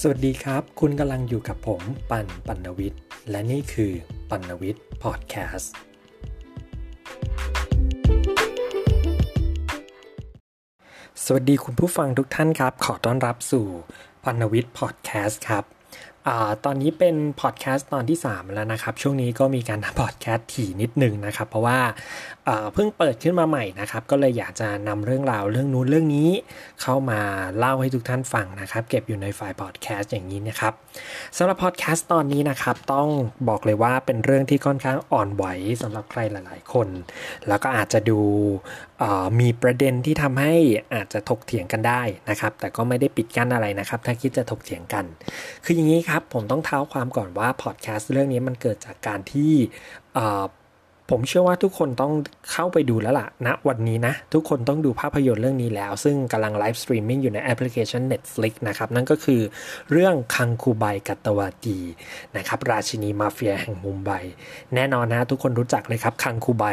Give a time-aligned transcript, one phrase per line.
[0.00, 3.00] สวัสดีครับ คุณกำลังอยู่กับผมปันปันวิทย์
[3.30, 3.92] และนี่คือ
[4.30, 5.72] ปันวิทย์พอดแคสต์
[11.24, 13.66] สวัสดีคุณผู้ฟังทุกท่านครับ ขอต้อนรับสู่
[14.24, 15.64] ปันวิทย์พอดแคสต์ครับ
[16.26, 16.28] อ
[16.64, 21.78] ตอนนี้เป็นพอดแคสต์ตอนที่ 3 แล้วนะครับ ช่วงนี้ก็มีการทำพอดแคสต์ถี่นิดนึงนะครับ เพราะว่า
[22.74, 26.30] เพิ่งเปิดขึ้นมาใหม่นะครับ ก็เลยอยากจะนำเรื่องราวเรื่องนู้นเรื่องนี้
[26.82, 27.20] เข้ามา
[27.58, 30.72] เล่าให้ทุกท่านฟังนะครับ เก็บอยู่ในไฟล์พอดแคสต์อย่างนี้นะครับ
[31.36, 33.08] สำหรับพอดแคสต์ตอนนี้นะครับ ต้อง
[33.48, 35.44] บอกเลยว่าเป็นเรื่องที่ค่อนข้างอ่อนไหว
[35.82, 36.88] สำหรับใครหลาย ๆ คน
[37.48, 38.20] แล้วก็อาจจะดู
[39.40, 40.54] มีประเด็นที่ทำให้
[40.94, 45.04] อาจจะถกเถียงกันได้นะครับ แต่ก็ไม่ได้ปิดกั้นอะไรนะครับ ถ้าคิดจะถกเถียงกัน
[45.64, 49.52] คืออย่างนี้ครับ ผมต้องเท้าความก่อนว่าพอดแคสต์เรื่องนี้มันเกิดจากการที่
[51.10, 52.12] ผมเชื่อว่าทุกคนต้อง
[52.52, 59.40] เข้าไปดูแล้วล่ะณนะวันนี้นะ ทุกคนต้องดูภาพยนตร์เรื่องนี้แล้ว ซึ่งกำลัง live streaming อยู่ในแอปพลิเคชัน Netflix นะครับ นั่นก็คือ
[59.92, 61.78] เรื่องคังคูไบกัตตวาตี
[62.36, 64.10] นะครับราชินีมาเฟียแห่งมุมไบ
[64.74, 66.64] แน่นอนนะทุกคนรู้จักเลยครับคังคูไบ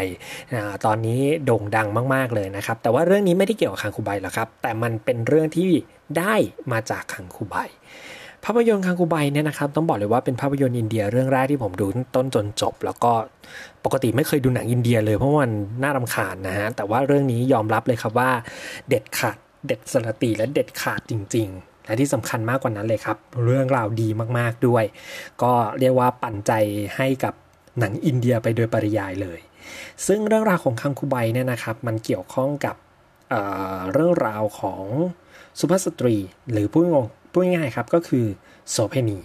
[0.86, 5.70] ตอนนี้โด่งดังมาก ๆ เลยนะครับ แต่ว่าเรื่องนี้ไม่ได้เกี่ยวกับคังคูไบหรอกครับ แต่มันเป็นเรื่องที่
[6.18, 6.36] ได้
[6.72, 7.56] มาจากคังคูไบ
[8.46, 13.12] ภาพยนตร์คังคูไบเนี่ยนะครับต้องบอกเลยว่าเป็นภาพยนตร์อินเดียเรื่องแรกที่ผมดูต้นจนจบ แล้วก็
[13.86, 15.52] ปกติไม่เคยดูหนังอินเดียเลยเพราะมัน
[15.84, 18.32] น่ารำคาญนะฮะแต่ว่าเรื่องนี้ยอมรับเลยครับว่า
[18.90, 24.84] เด็ดขาดเด็ดสรติและเด็ดขาดจริง ๆ และที่สำคัญมากกว่านั้นเลยครับ เรื่องราวดีมากๆด้วย
[25.42, 26.52] ก็เรียกว่าปั่นใจ
[26.98, 27.34] ให้กับ
[27.80, 29.40] หนังอินเดียไปโดยปริยายเลย
[30.08, 32.76] ซึ่งเรื่องราวของคังคูไบเนี่ยนะครับ มันเกี่ยวข้องกับ
[33.30, 34.84] เเรื่องราวของ
[35.60, 36.16] สุภาพสตรี
[36.52, 38.26] หรือพูดงง พูดง่ายๆครับก็คือ
[38.70, 39.20] โสเภณี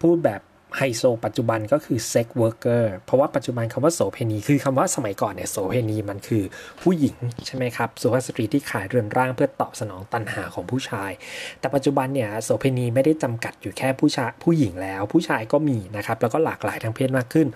[0.00, 0.42] พูดแบบ
[0.76, 6.44] ไฮโซปัจจุบันก็คือ sex worker เพราะว่าปัจจุบันคำว่าโสเภณี คือคำว่าสมัยก่อนเนี่ยโสเภณีมันคือ
[6.82, 7.16] ผู้หญิง
[7.46, 11.10] ใช่ไหมครับสุภาพสตรีที่ขายเรือนร่างเพื่อตอบสนองตัณหาของผู้ชาย
[11.60, 17.46] แต่ปัจจุบันเนี่ยโสเภณีไม่ได้จำกัดอยู่แค่ผู้ชายผู้หญิงแล้ว ผู้ชายก็มีนะครับแล้วก็หลากหลายทางเพศมากขึ้น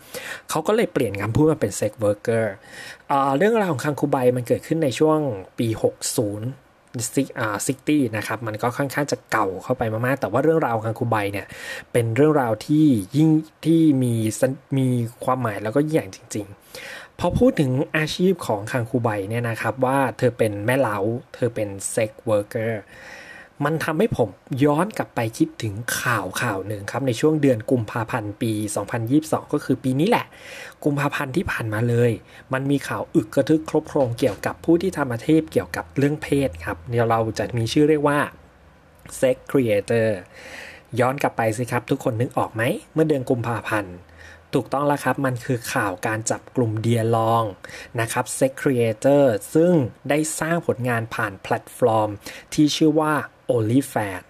[0.51, 2.55] เขาก็เลยเปลี่ยนคำพูดมาเป็น sex worker
[3.37, 5.19] เรื่องราวของคังคูไบมันเกิดขึ้นในช่วง
[5.59, 6.72] ปี 60
[7.13, 11.47] ซิอาซิตี้นะครับมันก็ค่อนข้างจะเก่าเข้าไปมากๆ แต่ว่าเรื่องราวของคูไบเนี่ย
[11.93, 12.87] เป็นเรื่องราวที่
[13.17, 13.31] ยิ่ง
[13.67, 14.15] ที่มี
[14.79, 14.87] มี
[15.25, 16.47] ความหมายแล้วก็ยิ่งใหญ่จริง
[16.83, 20.99] ๆ พอพูดถึงอาชีพของคังคูไบเนี่ยนะครับว่าเธอเป็นแม่เล้า
[21.35, 22.83] เธอเป็น sex worker
[23.65, 24.29] มันทำให้ผม
[24.65, 28.53] ย้อนกลับไปคิดถึงข่าวข่าวหนึ่งครับในช่วงเดือนกุมภาพันธ์ปี
[29.03, 30.27] 2022 ก็คือปีนี้แหละ
[30.85, 32.11] กุมภาพันธ์ที่ผ่านมาเลย
[32.53, 38.19] มันมีข่าวอึกกระทึกครบโครงเกี่ยวกับผู้ที่ทำอาชีพเกี่ยวกับเรื่องเพศครับเดี๋ยวเราจะมีชื่อเรียกว่า
[39.21, 40.09] sex creator
[41.01, 42.63] ย้อนกลับไปสิครับ ทุกคนนึกออกไหม
[42.93, 43.95] เมื่อเดือนกุมภาพันธ์
[44.57, 47.45] ถูกต้องแล้วครับ มันคือข่าวการจับกุมเดียร์ลอง
[48.01, 49.25] นะครับ Sex Creator
[49.55, 49.73] ซึ่ง
[50.09, 52.11] ได้สร้างผลงานผ่านแพลตฟอร์ม
[52.55, 53.15] ที่ชื่อว่า
[53.51, 54.25] OnlyFans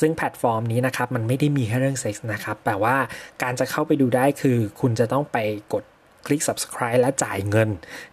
[0.00, 2.96] ซึ่งแพลตฟอร์มนี้นะครับ มันไม่ได้มีแค่เรื่องเซ็กส์นะครับ แต่ว่า
[3.42, 5.38] การจะเข้าไปดูได้คือคุณจะต้องไป
[5.72, 5.84] กด
[6.26, 7.70] คลิก subscribe และจ่ายเงิน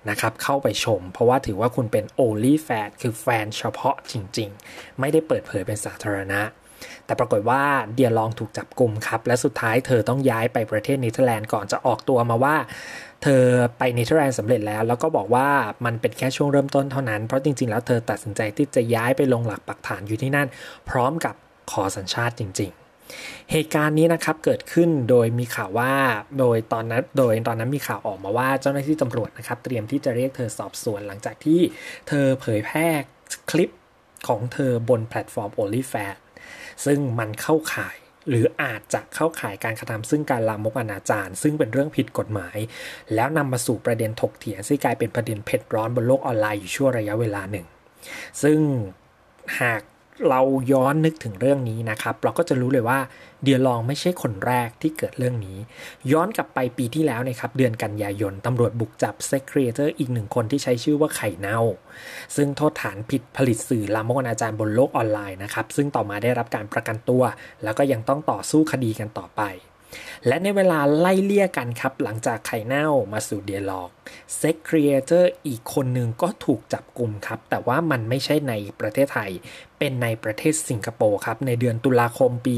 [0.10, 6.42] นะครับ เข้าไปชม เพราะว่าถือว่าคุณเป็น only fan คือแฟนเฉพาะจริง ๆ ไม่ได้เปิดเผยเป็นสาธารณะ
[7.06, 7.62] แต่ปรากฏว่า
[7.94, 12.56] เดียร์ลองถูกจับกุมครับ และสุดท้ายเธอต้องย้ายไปประเทศเนเธอร์แลนด์ก่อนจะออกตัวมาว่า
[13.24, 13.46] เธอ
[13.78, 15.48] ไปเนเธอร์แลนด์สำเร็จแล้ว แล้วก็บอกว่า
[15.86, 20.48] มันเป็นแค่ช่วงเริ่มต้นเท่านั้น เพราะจริง ๆ แล้วเธอตัดสินใจที่จะย้ายไปลงหลักปักฐานอยู่ที่นั่น
[20.90, 21.36] พร้อมกับ
[21.72, 22.72] ขอสัญชาติจริง
[23.12, 25.94] ๆ เหตุการณ์นี้นะครับเกิดขึ้นโดยมีข่าวว่า
[26.40, 31.60] โดยตอนนั้นโดยตอนนั้นมีข่าวออกมาว่าเจ้าหน้าที่ตำรวจนะครับเตรียมที่จะเรียกเธอสอบสวนหลังจากที่
[32.08, 32.88] เธอเผยแพร่
[33.52, 33.70] คลิป
[34.28, 36.20] ของเธอบนแพลตฟอร์ม OnlyFans
[36.86, 37.96] ซึ่งมันเข้าข่าย
[38.30, 42.58] หรืออาจจะเข้าข่ายการกระทำซึ่งการลามกอนาจารซึ่งเป็นเรื่องผิดกฎหมาย
[43.16, 47.66] แล้วนำมาสู่ประเด็นถกเถียงซึ่งกลายเป็นประเด็นเผ็ดร้อนบนโลกออนไลน์อยู่ชั่วระยะเวลาหนึ่ง
[48.44, 48.60] ซึ่ง
[49.62, 49.82] หาก
[50.30, 50.42] เรา
[50.72, 53.00] ย้อนนึกถึงเรื่องนี้นะครับ เราก็จะรู้เลยว่า
[53.44, 55.58] เดียร์ลองไม่ใช่คนแรกที่เกิดเรื่องนี้
[56.12, 61.60] ย้อนกลับไปปีที่แล้วนะครับ เดือนกันยายนตำรวจบุกจับ sex creator อีกหนึ่งคนที่ใช้ชื่อว่าไข่เน่า
[62.36, 67.24] ซึ่งโทษฐานผิดผลิตสื่อลามกอนาจารบนโลกออนไลน์นะครับ ซึ่งต่อมาได้รับการประกันตัว
[67.64, 69.44] แล้วก็ยังต้องต่อสู้คดีกันต่อไป
[70.28, 73.92] และในเวลาไล่เลี่ยกันครับหลังจากไข่เน่ามาสู่เดียร์ลอง
[74.38, 79.32] sex creator อีกคนหนึ่งก็ถูกจับกลุ่มครับ แต่ว่ามันไม่ใช่ในประเทศไทย
[79.80, 82.56] เป็นในประเทศสิงคโปร์ครับ ในเดือนตุลาคมปี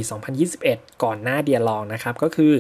[0.50, 2.54] 2021 ก่อนหน้าเดียร์ลองนะครับ ก็คือ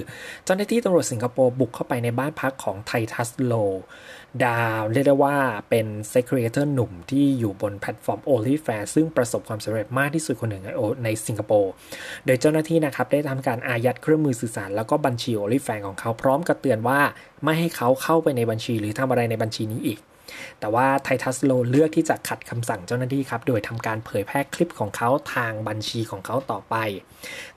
[0.45, 3.53] เจ้าหน้าที่ตำรวจสิงคโปร์บุกเข้าไปในบ้านพักของไททัสโลว์
[4.45, 5.35] ดาวเรียกได้ว่า
[5.69, 10.63] เป็น sex creator หนุ่มที่อยู่บนแพลตฟอร์ม OnlyFans ซึ่งประสบความสำเร็จมากที่สุดคนหนึ่ง
[11.03, 11.71] ในสิงคโปร์
[12.25, 16.99] โดยเจ้าหน้าที่นะครับได้ทำการอายัดเครื่องมือสื่อสารแล้วก็บัญชี OnlyFans ของเขาพร้อมกับเตือนว่า
[17.43, 19.99] ไม่ให้เขาเข้าไปในบัญชีหรือทำอะไรในบัญชีนี้อีก
[20.59, 26.75] แต่ว่าไททัสโลเลือกที่จะขัดคำสั่งเจ้าหน้าที่ครับ โดยทำการเผยแพร่คลิปของเขาทางบัญชีของเขาต่อไป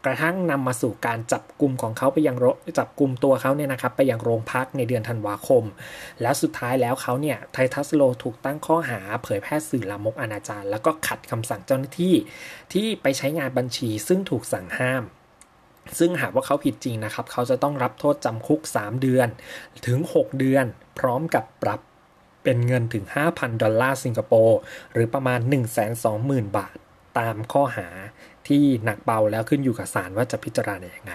[0.05, 2.37] กระทั่งนำมาสู่การจับกลุ่มของเขาไปยัง
[2.79, 5.65] จับกลุ่มตัวเขาเนี่ยนะครับไปยังโรงพักในเดือนธันวาคม
[6.23, 12.15] แล้วสุดท้ายแล้วเขาเนี่ยไททัสโลถูกตั้งข้อหาเผยแพร่สื่อลามกอนาจารแล้วก็ขัดคำสั่งเจ้าหน้าที่
[12.73, 15.03] ที่ไปใช้งานบัญชีซึ่งถูกสั่งห้าม
[15.99, 19.29] ซึ่งหากว่าเขาผิดจริงนะครับ เขาจะต้องรับโทษจำคุก 3 เดือน
[19.87, 20.65] ถึง 6 เดือน
[20.99, 21.81] พร้อมกับปรับ
[22.45, 24.59] เป็นเงินถึง 5,000 ดอลลาร์สิงคโปร์
[24.93, 25.41] หรือประมาณ
[25.99, 26.77] 120,000 บาท
[27.19, 27.89] ตามข้อหา
[28.49, 31.15] ที่หนักเบาแล้วขึ้นอยู่กับศาลว่าจะพิจารณาอย่างไง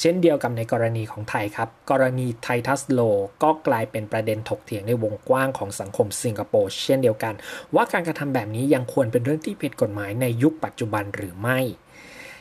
[0.00, 3.00] เช่นเดียวกับในกรณีของไทยครับ กรณีไททัสโล
[3.42, 7.34] ก็กลายเป็นประเด็นถกเถียงในวงกว้างของสังคมสิงคโปร์เช่นเดียวกัน
[7.74, 11.58] ว่าการกระทำแบบนี้ยังควรเป็นเรื่องที่ผิดกฎหมายในยุคปัจจุบันหรือไม่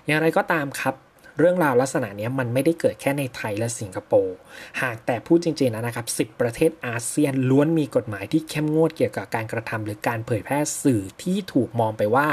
[0.05, 0.95] อย่างไรก็ตามครับ
[1.37, 4.35] เรื่องราวลักษณะนี้มันไม่ได้เกิดแค่ในไทยและสิงคโปร์
[4.81, 12.27] หากแต่พูดจริงๆนะครับ 10 ประเทศอาเซียนล้วนมีกฎหมายที่เข้มงวดเกี่ยวกับการกระทำหรือการเผยแพร่สื่อที่ถูกมองไปว่า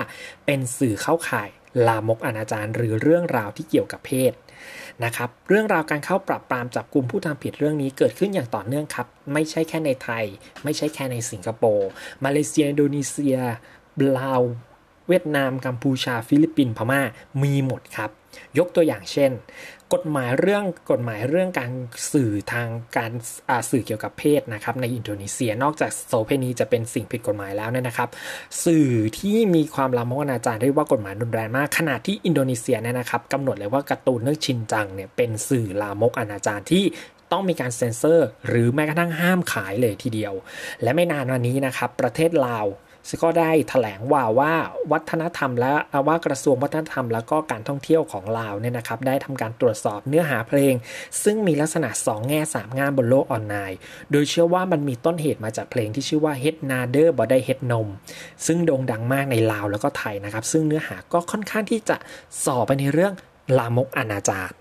[0.47, 1.49] เป็นสื่อเข้าข่าย
[1.87, 4.33] ลามกอนาจารหรือเรื่องราวที่เกี่ยวกับเพศ
[5.05, 10.25] นะครับเรื่องราวการเข้าปรับปรามจับกลุ่มผู้ทำผิดเรื่องนี้เกิดขึ้นอย่างต่อเนื่องครับ ไม่ใช่แค่ในไทย
[10.65, 11.89] ไม่ใช่แค่ในสิงคโปร์
[12.25, 13.37] มาเลเซียอินโดนีเซีย
[14.19, 14.43] ลาว
[15.09, 17.01] เวียดนามกัมพูชาฟิลิปปินส์พม่า
[17.43, 18.11] มีหมดครับ
[18.59, 19.31] ยกตัวอย่างเช่น
[19.95, 21.73] กฎหมายเรื่องกฎหมายเรื่องการ
[22.13, 23.13] สื่อทางการ
[23.71, 28.09] สื่อเกี่ยวกับเพศนะครับในอินโดนีเซียนอกจากโสเภณีจะเป็นสิ่งผิดกฎหมายแล้วเนี่ยนะครับ
[28.65, 36.85] สื่อที่มีความลามกอนาจารเรียกว่ากฎหมายรุนแรงมาก ขณะที่อินโดนีเซียเนี่ยนะครับกำหนดเลยว่าการ์ตูนเรื่องชินจังเนี่ยเป็นสื่อลามกอนาจารที่
[37.33, 40.35] ต้องมีการเซ็นเซอร์ หรือแม้กระทั่งห้ามขายเลยทีเดียว
[40.83, 42.67] และไม่นานวันนี้นะครับ ประเทศลาว
[43.23, 44.53] ก็ได้ถแถลงว่าว่า
[44.93, 45.75] วัฒนธรรมและ
[46.07, 50.75] ว่ากระทรวงวัฒนธรรม แล้วก็การท่องเที่ยวของลาวเนี่ยนะครับได้ทำการตรวจสอบเนื้อหาเพลง
[51.23, 53.79] ซึ่งมีลักษณะ 2 แง่ 3 งานบนโลกออนไลน์
[54.11, 57.89] โดยเชื่อว่ามันมีต้นเหตุมาจากเพลงที่ชื่อว่า Head Nader บอได้ Head นม
[58.47, 61.97] ซึ่งโด่งดังมากในลาวแล้วก็ไทยนะครับซึ่งเนื้อหาก็ค่อนข้างที่จะ
[62.45, 63.13] สอบไปในเรื่อง
[63.59, 64.53] ลามกอนาจาร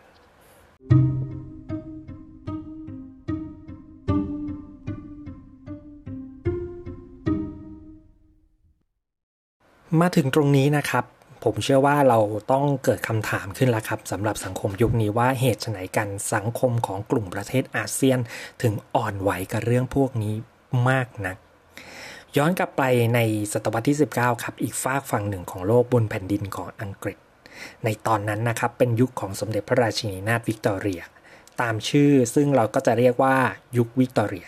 [10.01, 11.05] มาถึงตรงนี้นะครับ
[11.43, 12.19] ผมเชื่อว่าเรา
[12.51, 18.19] ต้องเกิดคำถามขึ้นแล้วครับสำหรับสังคมยุคนี้ว่าเหตุไหนกันสังคมของกลุ่มประเทศอาเซียน
[18.61, 20.35] ถึงอ่อนไหวกับเรื่องพวกนี้
[20.89, 21.37] มากนัก
[22.37, 22.83] ย้อนกลับไป
[23.15, 23.19] ใน
[23.53, 27.17] ศตวรรษที่ 19 ครับอีกฝากฝั่งหนึ่งของโลกบนแผ่นดินของอังกฤษ
[27.83, 31.01] ในตอนนั้นนะครับเป็นยุคของสมเด็จพระราชินีนาถวิกตอเรีย
[31.61, 33.35] ตามชื่อซึ่งเราก็จะเรียกว่า
[33.77, 34.47] ยุควิกตอเรีย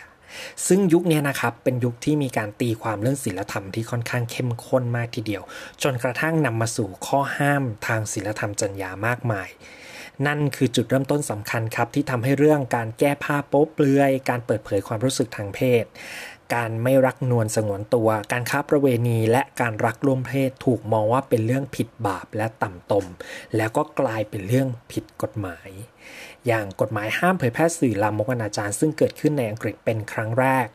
[0.66, 5.42] ซึ่งยุคนี้นะครับเป็นยุคที่มีการตีความเรื่องศีลธรรมที่ค่อนข้างเข้มข้นมากทีเดียว
[5.82, 9.48] จนกระทั่งนำมาสู่ข้อห้ามทางศีลธรรมจรรยามากมาย
[10.26, 15.84] นั่นคือจุดเริ่มต้นสำคัญครับที่ทำให้เรื่องการแก้ผ้าโป๊เปลือย การเปิดเผยความรู้สึกทางเพศ
[16.54, 23.06] การไม่รักนวลสงวนตัว การค้าประเวณี และการรักร่วมเพศถูกมองว่าเป็นเรื่องผิดบาปและต่ำตม
[23.56, 25.70] แล้วก็กลายเป็นเรื่องผิดกฎหมาย
[26.46, 30.66] อย่างกฎหมายห้ามเผยแพร่สื่อลามกอนาจารซึ่งเกิดขึ้นในอังกฤษเป็นครั้งแรก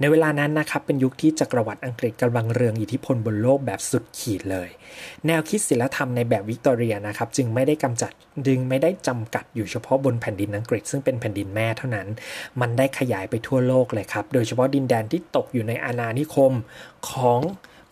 [0.00, 4.68] ในเวลานั้นนะครับเป็นยุคที่จักรวรรดิอังกฤษกำลังเรืองอิทธิพลบนโลกแบบสุดขีดเลย
[5.26, 8.12] แนวคิดศิลธรรมในแบบวิกตอเรียนะครับจึงไม่ได้กำจัด
[8.48, 12.08] ดึงไม่ได้จำกัดอยู่เฉพาะบนแผ่นดินอังกฤษ ซึ่งเป็นแผ่นดินแม่เท่านั้น
[12.60, 16.52] มันได้ขยายไปทั่วโลกเลยครับ โดยเฉพาะดินแดนที่ตกอยู่ในอาณานิคม
[17.10, 17.40] ของ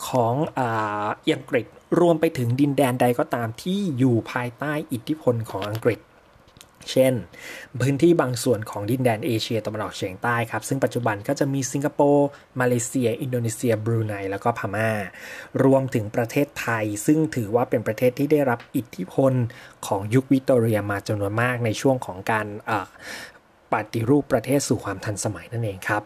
[0.09, 1.67] ของอังกฤษ
[2.01, 5.99] รวมไปถึงดินแดนใดก็ตามที่อยู่ภายใต้อิทธิพลของอังกฤษ
[6.93, 7.15] เช่น
[7.81, 12.29] พื้นที่บางส่วนของดินแดนเอเชียตะวันออกเฉียงใต้ครับ ซึ่งปัจจุบันก็จะมีสิงคโปร์
[12.61, 14.91] มาเลเซีย อินโดนีเซีย บรูไน แล้วก็พมา่า
[15.65, 19.33] รวมถึงประเทศไทย ซึ่งถือว่าเป็นประเทศที่ได้รับอิทธิพล
[19.87, 22.47] ของยุควิกตอเรียมาจำนวนมากในช่วงของการ
[23.73, 26.03] ปฏิรูปประเทศสู่ความทันสมัยนั่นเองครับ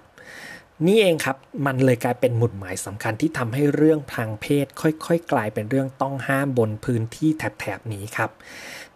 [0.87, 8.31] นี่เองครับมันเลยกลายเป็นหมุดหมายสำคัญที่ทำให้เรื่องทางเพศ ค่อยๆ กลายเป็นเรื่องต้องห้ามบนพื้นที่แถบๆนี้ครับ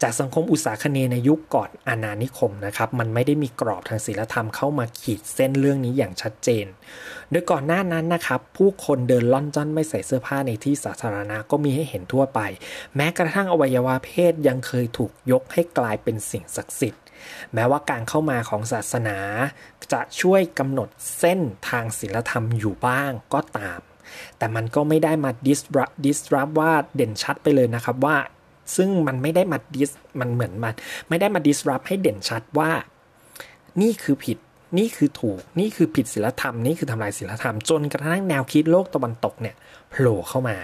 [0.03, 6.67] จากสังคมอุตสาคเนในยุคก่อนอาณานิคมนะครับ มันไม่ได้มีกรอบทางศีลธรรมเข้ามาขีดเส้นเรื่องนี้อย่างชัดเจน
[7.31, 12.41] โดยก่อนหน้านั้นนะครับ ผู้คนเดินล่อนจ้อนไม่ใส่เสื้อผ้าในที่สาธารณะก็มีให้เห็นทั่วไป
[12.97, 17.04] แม้กระทั่งอวัยวะเพศยังเคยถูกยกให้กลายเป็นสิ่งศักดิ์สิทธิ์
[17.55, 19.19] แม้ว่าการเข้ามาของศาสนา
[19.93, 20.89] จะช่วยกำหนด
[21.19, 23.81] เส้นทางศีลธรรมอยู่บ้างก็ตาม
[24.39, 28.17] แต่มันก็ไม่ได้มา disrupt disrupt ว่าเด่นชัดไปเลยนะครับว่า
[28.77, 29.91] ซึ่งมันไม่ได้มา dis
[30.21, 30.75] มันเหมือนมัน
[31.09, 32.71] ไม่ได้มา disrupt ให้เด่นชัดว่า
[33.83, 34.39] นี่คือผิด
[34.79, 39.55] นี่คือถูก นี่คือผิดศีลธรรม นี่คือทำลายศีลธรรม จนกระทั่งแนวคิดโลกตะวันตกเนี่ย
[39.91, 40.57] โผล่เข้ามา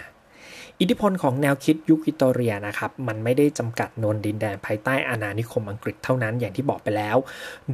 [0.83, 7.17] อิทธิพลของแนวคิดยุควิตอเรียนะครับมันไม่ได้จำกัดนนดินแดนภายใต้อาณานิคมอังกฤษเท่านั้นอย่างที่บอกไปแล้ว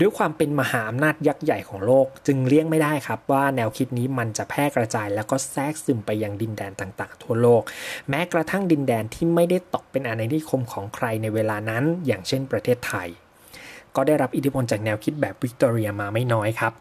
[0.00, 7.62] ด้วยความเป็นมหาอำนาจยักษ์ใหญ่ของโลก จึงเลี่ยงไม่ได้ครับว่าแนวคิดนี้มันจะแพร่กระจายแล้วก็แทรกซึมไปยังดินแดนต่างๆ ทั่วโลก
[8.08, 13.08] แม้กระทั่งดินแดนที่ไม่ได้ตกเป็นอาณานิคมของใครในเวลานั้น อย่างเช่นประเทศไทย
[13.96, 16.74] ก็ได้รับอิทธิพลจากแนวคิดแบบวิกตอเรียมาไม่น้อยครับ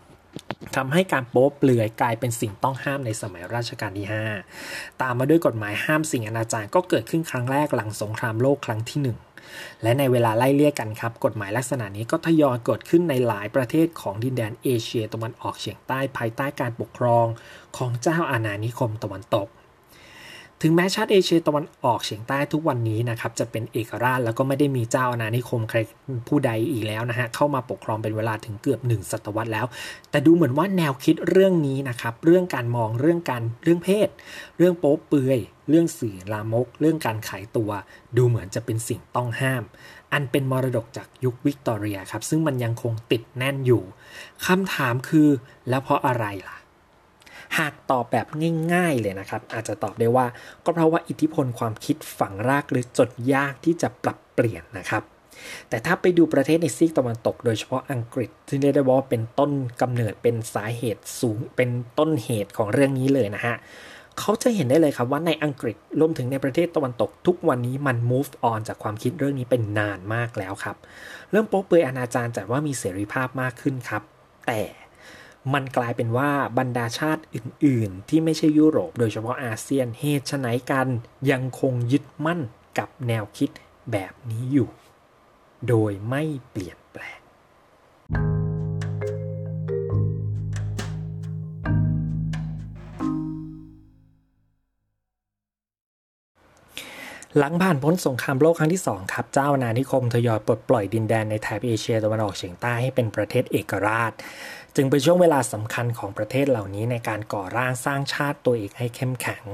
[0.76, 4.08] ทำให้การโป๊เปลือยกลายเป็นสิ่งต้องห้ามในสมัยรัชกาลที่
[4.54, 17.26] 5 ตามมาด้วยกฎหมายห้ามสิ่งอนาจารก็เกิดขึ้นครั้งแรกหลังสงครามโลกครั้งที่ 1 และในเวลาไล่เลี่ยกันครับ กฎหมายลักษณะนี้ก็ทยอยเกิดขึ้นในหลายประเทศของดินแดนเอเชียตะวันออกเฉียงใต้ภายใต้การปกครอง
[17.78, 19.48] ของเจ้าอาณานิคมตะวันตก
[20.62, 25.80] ถึงแม้ชาติเอเชียตะวันออกเฉียงใต้ทุกวันนี้นะครับจะเป็นเอกราชแล้วก็ไม่ได้มีเจ้าอาณานิคมใคร
[26.28, 29.66] ผู้ใดอีกแล้วนะฮะเข้ามาปกครองเป็นเวลาถึงเกือบหนึ่งศตวรรษแล้ว
[30.10, 34.10] แต่ดูเหมือนว่าแนวคิดเรื่องนี้นะครับเรื่องการมองเรื่องการเรื่องเพศ
[34.58, 37.72] เรื่องโป๊เปือยเรื่องสื่อลามก เรื่องการขายตัว
[38.18, 39.64] ดูเหมือนจะเป็นสิ่งต้องห้าม
[40.14, 43.84] อันเป็นมรดกจากยุควิกตอเรียครับซึ่งมันยังคงติดแน่นอยู่
[44.46, 45.30] คำถามคือ
[45.70, 46.58] แล้วเพราะอะไรล่ะ
[47.58, 48.28] หากตอบแบบ
[48.74, 50.26] ง่าย ๆเลยนะครับ อาจจะตอบได้ว่า
[50.66, 55.04] ก็เพราะว่าอิทธิพลความคิดฝังรากหรือจดยากที่จะปรับเปลี่ยนนะครับ
[55.70, 63.56] แต่ถ้าไปดูประเทศในซีกตะวันตก โดยเฉพาะอังกฤษที่เรียกได้ว่าเป็นต้นกำเนิดเป็นสาเหตุสูงเป็นต้นเหตุของเรื่องนี้เลยนะฮะ
[64.20, 70.76] เขาจะเห็นได้เลยครับว่าในอังกฤษรวมถึงในประเทศตะวันตก ทุกวันนี้มัน move on จากความคิดเรื่องนี้เป็นนานมากแล้วครับ
[71.32, 74.04] เริ่มโป๊เปื่อยอนาจารจัดว่ามีเสรีภาพมากขึ้นครับ
[74.48, 74.62] แต่
[75.54, 80.88] มันกลายเป็นว่าบรรดาชาติอื่น ๆ ที่ไม่ใช่ยุโรป โดยเฉพาะอาเซียนเหตุไฉนกัน
[81.32, 82.40] ยังคงยึดมั่น
[82.78, 83.50] กับแนวคิด
[83.92, 84.70] แบบนี้อยู่
[85.68, 87.20] โดยไม่เปลี่ยนแปลง
[97.40, 104.12] หลังผ่านพ้นสงครามโลกครั้งที่ 2 ครับ เจ้านานิคมทยอยปลดปล่อยดินแดนในแถบเอเชียตะวันออกเฉียงใต้ให้เป็นประเทศเอกราช
[104.76, 109.46] จึงเป็นช่วงเวลาสำคัญของประเทศเหล่านี้ในการก่อร่างสร้างชาติตัวเองให้เข้มแข็ง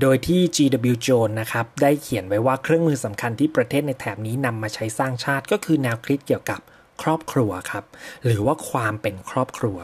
[0.00, 0.94] โดยที่ G.W.
[1.06, 6.60] Jones นะครับได้เขียนไว้ว่าเครื่องมือสำคัญที่ประเทศในแถบนี้นำมาใช้สร้างชาติก็คือแนวคิดเกี่ยวกับ
[7.02, 7.84] ครอบครัวครับ
[8.24, 9.78] หรือว่าความเป็นครอบครัว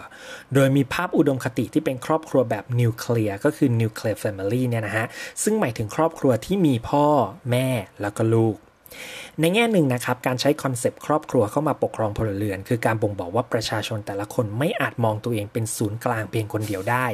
[0.55, 5.07] โดยมีภาพอุดมคติที่เป็นครอบครัวแบบ nuclear ก็คือ nuclear family เนี่ยนะฮะ
[5.43, 7.07] ซึ่งหมายถึงครอบครัวที่มีพ่อ
[7.51, 7.69] แม่
[8.01, 8.57] แล้วก็ลูก
[9.41, 17.07] ในแง่หนึ่งนะครับการใช้คอนเซปต์ครอบครัวเข้ามาปกครองพลเรือน คือการบ่งบอกว่าประชาชนแต่ละคนไม่อาจมองตัวเองเป็นศูนย์กลางเพียงคนเดียวได้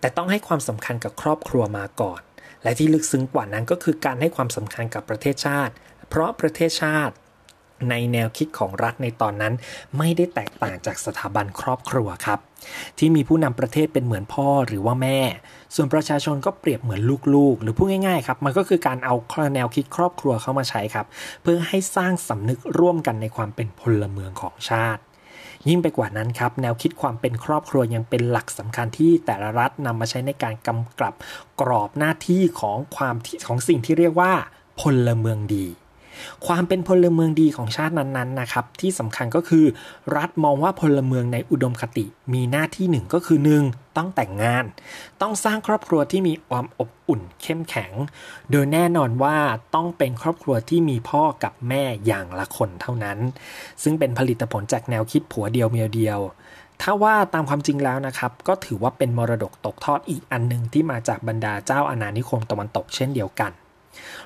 [0.00, 2.20] แต่ต้องให้ความสำคัญกับครอบครัวมาก่อน
[2.62, 5.72] และที่ลึกซึ้งกว่านั้นก็คือการให้ความสำคัญกับประเทศชาติ
[6.10, 7.14] เพราะประเทศชาติ
[7.90, 9.54] ในแนวคิดของรัฐในตอนนั้น
[9.98, 12.38] ไม่ได้แตกต่างจากสถาบันครอบครัวครับ
[12.98, 15.18] ที่มีผู้นำประเทศเป็นเหมือนพ่อหรือว่าแม่
[15.74, 17.02] ส่วนประชาชนก็เปรียบเหมือน
[17.34, 19.14] ลูกๆ หรือพูดง่ายๆครับ มันก็คือการเอา
[19.54, 21.06] แนวคิดครอบครัวเข้ามาใช้ครับ
[21.42, 25.02] เพื่อให้สร้างสำนึกร่วมกันในความเป็นพลเมืองของชาติ
[25.68, 31.14] ยิ่งไปกว่านั้นครับ แนวคิดความเป็นครอบครัวยังเป็นหลักสำคัญที่แต่ละรัฐนำมาใช้ในการกำกับ
[31.60, 33.16] กรอบหน้าที่ของความ
[33.48, 34.32] ของสิ่งที่เรียกว่า
[34.80, 35.66] พลเมืองดี
[36.46, 39.64] ความเป็นพลเมืองดีของชาตินั้นๆนะครับที่สำคัญก็คือ
[40.16, 43.62] รัฐมองว่าพลเมืองในอุดมคติ มีหน้าที่หนึ่งก็คือหนึ่ง
[43.96, 44.64] ต้องแต่งงาน
[45.20, 47.92] ต้องสร้างครอบครัวที่มีความอบอุ่นเข้มแข็ง
[48.50, 49.36] โดยแน่นอนว่า
[49.74, 53.18] ต้องเป็นครอบครัวที่มีพ่อกับแม่อย่างละคนเท่านั้น
[53.82, 56.20] ซึ่งเป็นผลิตผลจากแนวคิดผัวเดียวเมียเดียว
[56.82, 63.52] ถ้าว่าตามความจริงแล้วนะครับ ก็ถือว่าเป็นมรดกตกทอดอีกอันหนึ่งที่มาจากบรรดาเจ้าอาณานิคมตะวันตกเช่นเดียวกัน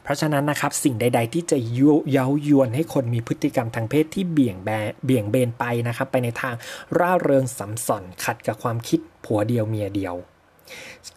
[0.02, 4.70] เพราะฉะนั้นนะครับสิ่งใด ๆ ที่จะเย้ายวนให้คนมีพฤติกรรมทางเพศที่เบี่ยงแบ
[5.04, 6.54] เบี่ยงเบนไปนะครับ ไปในทาง
[6.98, 10.14] ร่าเริงสัมสอนขัดกับความคิดผัวเดียวเมียเดียว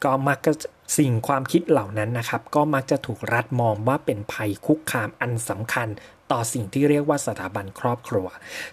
[0.03, 0.51] ก็มักจะ
[0.98, 5.88] สิ่งความคิดเหล่านั้นนะครับ ก็มักจะถูกรัฐมองว่าเป็นภัยคุกคามอันสำคัญ
[6.31, 8.27] ต่อสิ่งที่เรียกว่าสถาบันครอบครัว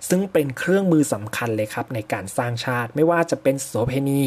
[0.08, 4.24] ซึ่งเป็นเครื่องมือสำคัญเลยครับในการสร้างชาติไม่ว่าจะเป็นโสเภณี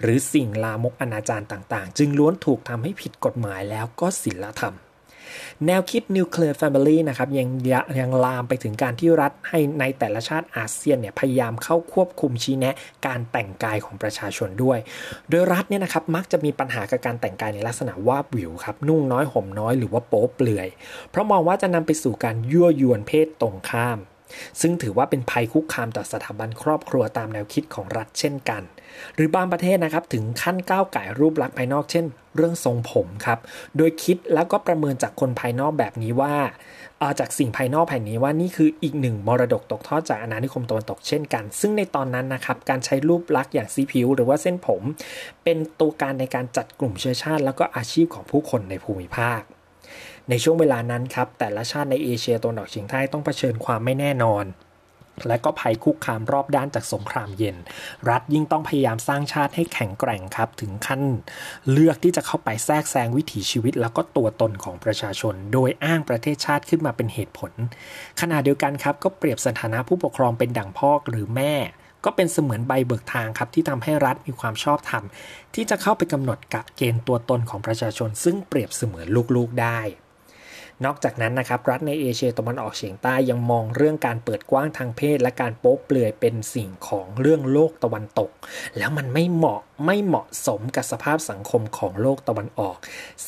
[0.00, 4.74] หรือสิ่งลามกอนาจารต่างๆ จึงล้วนถูกทำให้ผิดกฎหมายแล้วก็ศีลธรรม
[5.66, 7.48] แนวคิด nuclear family นะครับยัง
[8.00, 12.74] ยังลามไปถึงการที่รัฐให้ในแต่ละชาติอาเซียนเนี่ยพยายามเข้าควบคุมชี้แนะ
[13.06, 14.78] การแต่งกายของประชาชนด้วย
[15.28, 20.68] โดยรัฐเนี่ยนะครับมักจะมีปัญหากับการแต่งกายในลักษณะวาบหวิวครับนุ่งน้อยห่มน้อยหรือว่าโป๊เปลือย
[21.10, 23.98] เพราะมองว่าจะนำไปสู่การยั่วยวนเพศตรงข้าม
[24.60, 28.62] ซึ่งถือว่าเป็นภัยคุกคามต่อสถาบันครอบครัวตามแนวคิดของรัฐเช่นกัน
[29.14, 32.04] หรือบางประเทศนะครับถึงขั้นก้าวไก่รูปลักษณ์ภายนอกเช่น
[32.36, 33.38] เรื่องทรงผมครับ
[33.76, 44.82] โดยคิดแล้วก็ประเมินจากคนภายนอกแบบนี้ว่าาจากสิ่งภายนอกแผ่นนี้ว่านี่คืออีกหนึ่งมรดกตกทอดจากอาณานิคมตะวันตกเช่นกัน ซึ่งในตอนนั้นนะครับการใช้รูปลักษณ์อย่างสีผิว หรือว่าเส้นผม
[45.44, 49.40] เป็นตัวการในการจัดกลุ่มเชื้อชาติ แล้วก็อาชีพของผู้คนในภูมิภาค
[50.30, 54.46] ในช่วงเวลานั้นครับ แต่ละชาติในเอเชียตะวันออกเฉียงใต้ต้องเผชิญความไม่แน่นอน
[55.28, 57.56] และก็ภัยคุกคามรอบด้านจากสงครามเย็น
[58.10, 61.02] รัฐยิ่งต้องพยายามสร้างชาติให้แข็งแกร่งครับ ถึงขั้น
[61.70, 67.52] เลือกที่จะเข้าไปแทรกแซงวิถีชีวิต แล้วก็ตัวตนของประชาชน โดยอ้างประเทศชาติขึ้นมาเป็นเหตุผล
[68.20, 71.54] ขณะเดียวกันครับก็เปรียบสถานะผู้ปกครองเป็นดั่งพ่อหรือแม่
[72.04, 75.04] ก็เป็นเสมือนใบเบิกทางครับที่ทำให้รัฐมีความชอบธรรม
[75.54, 79.06] ที่จะเข้าไปกำหนดกะเกณฑ์ตัวตนของประชาชน ซึ่งเปรียบเสมือน
[79.36, 79.80] ลูกๆได้
[80.84, 88.30] นอกจากนั้นนะครับรัฐในเอเชียตะวันออกเฉียงใต้ยังมองเรื่องการเปิดกว้างทางเพศ และการโป๊เปลือยเป็นสิ่งของเรื่องโลกตะวันตก
[88.78, 92.76] แล้วมันไม่เหมาะไม่เหมาะสมกับสภาพสังคมของโลกตะวันออก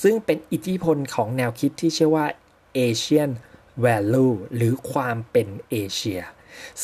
[0.02, 2.26] ซึ่งเป็นอิทธิพลของแนวคิดที่ชื่อว่า
[2.78, 3.30] Asian
[3.84, 6.20] Value หรือความเป็นเอเชีย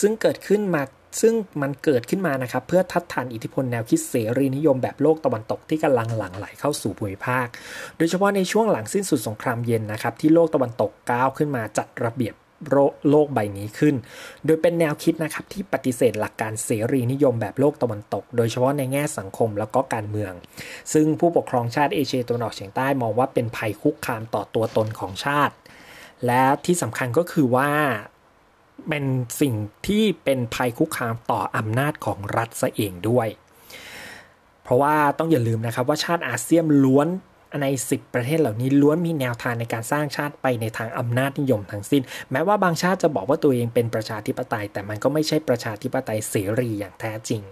[0.00, 0.82] ซึ่งเกิดขึ้นมา
[1.20, 7.46] ซึ่งมันเกิดขึ้นมานะครับเพื่อทัดทานอิทธิพลแนวคิดเสรีนิยมแบบโลกตะวันตกที่กำลังหลั่งไหลเข้าสู่ภูมิภาค
[7.96, 12.34] โดยเฉพาะในช่วงหลังสิ้นสุดสงครามเย็นนะครับที่โลกตะวันตกก้าวขึ้นมาจัดระเบียบ
[13.10, 13.94] โลกใบนี้ขึ้น
[14.44, 20.32] โดยเป็นแนวคิดนะครับที่ปฏิเสธหลักการเสรีนิยมแบบโลกตะวันตก โดยเฉพาะในแง่สังคมแล้วก็การเมือง
[20.92, 25.54] ซึ่งผู้ปกครองชาติเอเชียตะวันออกเฉียงใต้มองว่าเป็นภัยคุกคามต่อตัวตนของชาติ
[26.26, 27.70] และที่สำคัญก็คือว่า
[28.88, 29.04] เป็น
[29.40, 29.54] สิ่ง
[29.86, 33.28] ที่เป็นภัยคุกคามต่ออำนาจของรัฐซะเองด้วย
[34.62, 37.08] เพราะว่าต้องอย่าลืมนะครับว่าชาติอาเซียนล้วน
[37.62, 42.02] ใน 10 ประเทศเหล่านี้ล้วนมีแนวทางในการสร้างชาติไปในทางอำนาจนิยมทั้งสิ้น
[42.32, 47.42] แม้ว่าบางชาติจะบอกว่าตัวเองเป็นประชาธิปไตย แต่มันก็ไม่ใช่ประชาธิปไตยเสรีอย่างแท้จริง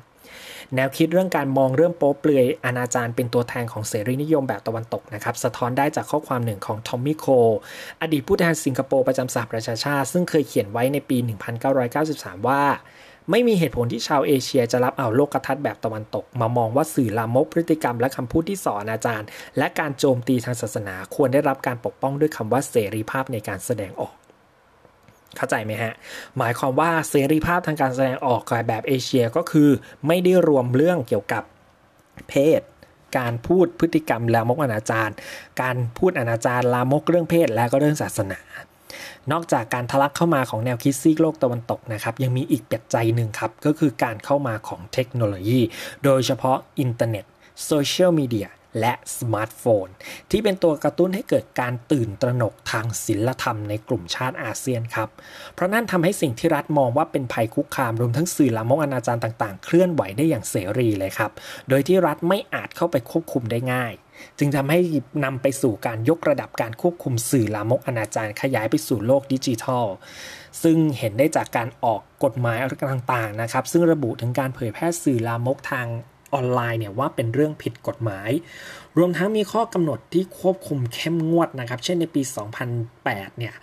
[0.76, 7.26] แนวคิดเรื่องการมองเรื่องโป๊เปลือยอนาจารเป็นตัวแทนของเสรีนิยมแบบตะวันตกนะครับสะท้อนได้จากข้อความหนึ่งของทอมมี่โค
[8.02, 11.18] อดีตผู้แทนสิงคโปร์ประจำสหประชาชาติ ซึ่งเคยเขียนไว้ในปี
[11.82, 12.62] 1993 ว่า
[13.30, 19.28] ไม่มีเหตุผลที่ชาวเอเชียจะรับเอาโลกทัศน์แบบตะวันตก มามองว่าสื่อลามกพฤติกรรมและคำพูดที่สอนอาจารย์
[19.58, 24.14] และการโจมตีทางศาสนาควรได้รับการปกป้องด้วยคำว่าเสรีภาพในการแสดงออก
[25.36, 25.92] เข้าใจไหมฮะ
[26.38, 29.70] หมายความว่าเสรีภาพทางการแสดงออกแบบเอเชียก็คือ
[30.06, 31.42] ไม่ได้รวมเรื่องเกี่ยวกับ
[32.28, 32.60] เพศ
[33.18, 35.12] การพูดพฤติกรรมลามกอนาจาร
[35.62, 38.40] การพูดอนาจารลามกเรื่องเพศและก็เรื่องศาสนา
[39.32, 45.60] นอกจากการทะลักเข้ามาของแนวคิดซีกโลกตะวันตกนะครับยังมีอีกปัจจัยหนึ่งครับ ก็คือการเข้ามาของเทคโนโลยี
[46.04, 47.24] โดยเฉพาะอินเทอร์เน็ต
[47.64, 48.48] โซเชียลมีเดีย
[48.80, 49.86] และสมาร์ทโฟน
[50.30, 55.08] ที่เป็นตัวกระตุ้นให้เกิดการตื่นตระหนกทางศีลธรรมในกลุ่มชาติอาเซียนครับ
[55.54, 61.30] เพราะนั่นทำให้สิ่งที่รัฐมองว่าเป็นภัยคุกคามรวมทั้งสื่อลามกอนาจารต่างๆ เคลื่อนไหวได้อย่างเสรีเลยครับ
[61.68, 63.92] โดยที่รัฐไม่อาจเข้าไปควบคุมได้ง่าย
[64.38, 64.78] จึงทำให้
[65.24, 69.86] นำไปสู่การยกระดับการควบคุมสื่อลามกอนาจารขยายไปสู่โลกดิจิทัล
[70.62, 72.58] ซึ่งเห็นได้จากการออกกฎหมาย
[72.92, 75.86] ต่างๆนะครับ ซึ่งระบุถึงการเผยแพร่สื่อลามกทาง
[76.34, 78.30] ออนไลน์เนี่ยว่าเป็นเรื่องผิดกฎหมาย
[78.98, 82.22] รวมทั้งมีข้อกำหนดที่ควบคุมเข้มงวดนะครับ เช่นในปี
[82.80, 83.54] 2008 เนี่ย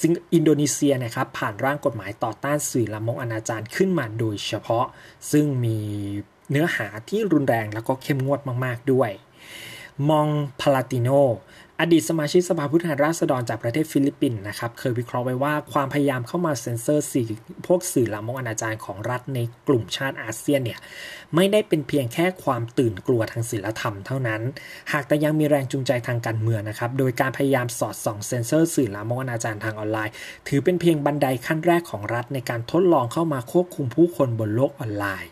[0.00, 4.86] ซิงอินโดนีเซียนะครับผ่านร่างกฎหมายต่อต้านสื่อละมกอนาจารขึ้นมาโดยเฉพาะ
[5.30, 5.78] ซึ่งมี
[6.50, 9.10] เนื้อหาที่รุนแรงแล้วก็เข้มงวดมาก ๆ ด้วย
[10.10, 10.28] มง
[10.60, 11.08] พาลาติโน
[11.80, 17.28] อดีตสมาชิกสภาผู้แทนราษฎรจากประเทศฟิลิปปินส์นะครับ เคยวิเคราะห์ไว้ว่าความพยายามเข้ามาเซ็นเซอร์สื่อ
[17.66, 20.78] พวกสื่อลามกอนาจารของรัฐในกลุ่มชาติอาเซียนเนี่ย
[21.34, 24.42] ไม่ได้เป็นเพียงแค่ความตื่นกลัวทางศีลธรรมเท่านั้น
[24.92, 30.12] หากแต่ยังมีแรงจูงใจทางการเมืองนะครับ โดยการพยายามสอดส่องเซ็นเซอร์สื่อลามกอนาจารทางออนไลน์
[30.48, 35.30] ถือเป็นเพียงบันไดขั้นแรกของรัฐในการทดลองเข้ามาควบคุมผู้คนบนโลกออนไลน์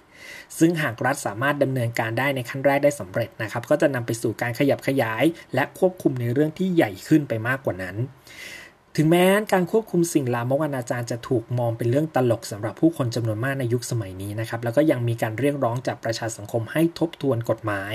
[0.59, 7.97] ซึ่งหากรัฐสามารถดำเนินการได้ในขั้นแรกได้สำเร็จนะครับ ก็จะนำไปสู่การขยับขยาย และควบคุมในเรื่องที่ใหญ่ขึ้นไปมากกว่านั้น
[8.99, 17.95] ถึงแม้การควบคุมสิ่งลามกอนาจารจะถูกมองเป็นเรื่องตลกสำหรับผู้คนจำนวนมากในยุคสมัยนี้นะครับ แล้วก็ยังมีการเรียกร้องจากประชาสังคมให้ทบทวนกฎหมาย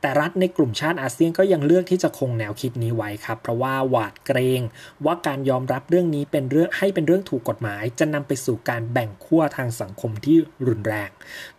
[0.00, 4.60] แต่รัฐในกลุ่มชาติอาเซียนก็ยังเลือกที่จะคงแนวคิดนี้ไว้ครับ เพราะว่าหวาดเกรง
[5.04, 11.10] ว่าการยอมรับเรื่องนี้เป็นเรื่องให้เป็นเรื่องถูกกฎหมาย จะนำไปสู่การแบ่งขั้วทางสังคมที่รุนแรง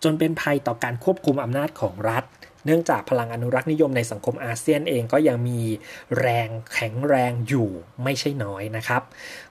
[0.03, 2.23] จนเป็นภัยต่อการควบคุมอำนาจของรัฐ
[2.65, 5.61] เนื่องจากพลังอนุรักษ์นิยมในสังคมอาเซียนเองก็ยังมี
[6.19, 7.69] แรงแข็งแรงอยู่
[8.03, 9.01] ไม่ใช่น้อยนะครับ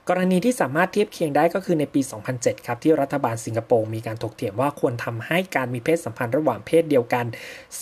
[0.09, 2.01] กรณีที่สามารถเทียบเคียงได้ก็คือในปี
[2.35, 7.27] 2007 ครับ ที่รัฐบาลสิงคโปร์มีการถกเถียงว่าควรทำให้การมีเพศสัมพันธ์ระหว่างเพศเดียวกัน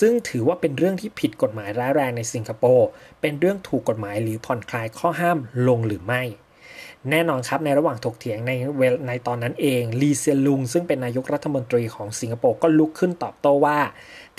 [0.01, 2.89] ซึ่งถือว่าเป็นเรื่องที่ผิดกฎหมายร้ายแรงในสิงคโปร์
[3.21, 6.23] เป็นเรื่องถูกกฎหมายหรือผ่อนคลายข้อห้ามลงหรือไม่
[7.11, 13.79] แน่นอนครับในระหว่างถกเถียงในเวลในตอนนั้นเองลีเซียลุง ซึ่งเป็นนายกรัฐมนตรีของสิงคโปร์ก็ลุกขึ้นตอบโต้ว่า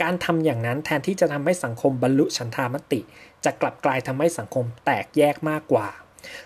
[0.02, 3.00] การทำอย่างนั้นแทนที่จะทำให้สังคมบรรลุฉันทามติ
[3.46, 5.88] จะกลับกลายทำให้สังคมแตกแยกมากกว่า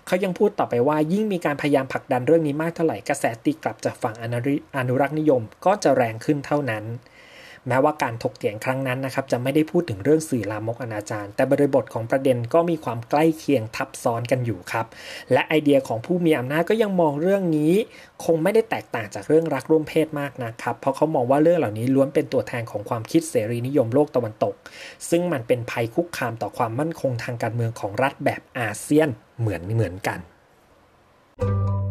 [0.06, 6.84] เขายังพูดต่อไปว่ายิ่งมีการพยายามผลักดันเรื่องนี้มากเท่าไหร่กระแสตีกลับจากฝั่งอนุรักษ์นิยมก็จะแรงขึ้นเท่านั้น
[7.68, 14.86] แม้ว่าการถกเถียงครั้งนั้นนะครับจะไม่ได้พูดถึงเรื่องสื่อลามกอนาจารแต่บริบทของประเด็นก็มีความใกล้เคียงทับซ้อนกันอยู่ครับ
[15.32, 17.72] และไอเดียของผู้มีอำนาจก็ยังมองเรื่องนี้
[18.24, 24.54] คงไม่ได้แตกต่างจากเรื่องรักร่วมเพศมากนะครับ เพราะเขามองว่าเรื่องเหล่านี้ล้วนเป็นตัวแทนของความคิดเสรีนิยมโลกตะวันตก
[25.10, 29.08] ซึ่งมันเป็นภัยคุกคามต่อความมั่นคงทางการเมืองของรัฐแบบอาเซียน
[29.40, 30.18] เหมือนเหมือนกัน
[31.38, 31.81] thank you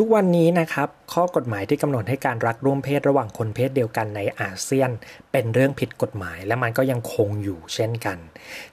[0.00, 4.90] ทุกวันนี้นะครับข้อกฎหมายที่กำหนดให้การรักร่วมเพศระหว่างคนเพศเดียวกันในอาเซียน
[5.32, 8.18] เป็นเรื่องผิดกฎหมายและมันก็ยังคงอยู่เช่นกัน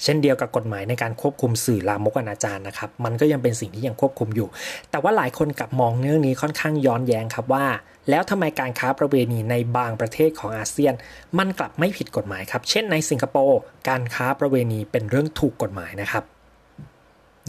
[0.04, 4.48] เช่นเดียวกับกฎหมายในการควบคุมสื่อลามกอนาจารนะครับมันก็ยังเป็นสิ่งที่ยังควบคุมอยู่
[4.92, 7.66] แต่ว่าหลายคนกลับมองเรื่องนี้ค่อนข้างย้อนแย้งครับว่า
[8.10, 10.94] แล้วทำไมการค้าประเวณีในบางประเทศของอาเซียน
[11.38, 13.60] มันกลับไม่ผิดกฎหมายครับ เช่นในสิงคโปร์
[13.90, 16.24] การค้าประเวณีเป็นเรื่องถูกกฎหมายนะครับ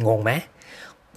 [0.06, 0.30] งงไหม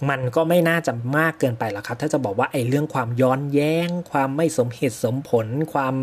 [0.08, 5.94] มันก็ไม่น่าจะมากเกินไปหรอกครับ ถ้าจะบอกว่าไอ้เรื่องความย้อนแย้ง ความไม่สมเหตุสมผล ความ